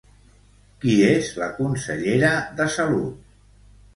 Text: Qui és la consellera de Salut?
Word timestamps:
Qui 0.85 0.93
és 1.09 1.27
la 1.41 1.49
consellera 1.59 2.31
de 2.61 2.69
Salut? 2.79 3.31